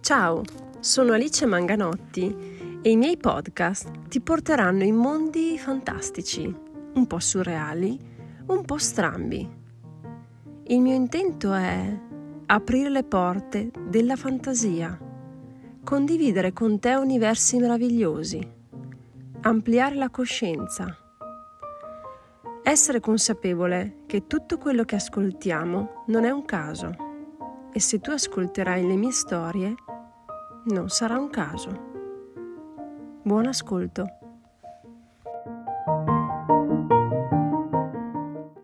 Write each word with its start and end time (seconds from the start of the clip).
Ciao, 0.00 0.42
sono 0.80 1.12
Alice 1.12 1.44
Manganotti 1.44 2.80
e 2.82 2.90
i 2.90 2.96
miei 2.96 3.18
podcast 3.18 4.08
ti 4.08 4.20
porteranno 4.22 4.82
in 4.82 4.96
mondi 4.96 5.58
fantastici, 5.58 6.42
un 6.94 7.06
po' 7.06 7.18
surreali, 7.20 7.98
un 8.46 8.64
po' 8.64 8.78
strambi. 8.78 9.48
Il 10.64 10.80
mio 10.80 10.94
intento 10.94 11.52
è 11.52 11.96
aprire 12.46 12.88
le 12.88 13.04
porte 13.04 13.70
della 13.88 14.16
fantasia, 14.16 14.98
condividere 15.84 16.54
con 16.54 16.78
te 16.78 16.94
universi 16.94 17.58
meravigliosi, 17.58 18.52
ampliare 19.42 19.94
la 19.96 20.08
coscienza, 20.08 20.96
essere 22.62 23.00
consapevole 23.00 23.98
che 24.06 24.26
tutto 24.26 24.56
quello 24.56 24.84
che 24.84 24.96
ascoltiamo 24.96 26.04
non 26.06 26.24
è 26.24 26.30
un 26.30 26.44
caso 26.46 27.08
e 27.72 27.80
se 27.80 28.00
tu 28.00 28.10
ascolterai 28.10 28.84
le 28.86 28.96
mie 28.96 29.12
storie, 29.12 29.74
non 30.64 30.88
sarà 30.88 31.18
un 31.18 31.30
caso. 31.30 31.70
Buon 33.22 33.46
ascolto. 33.46 34.19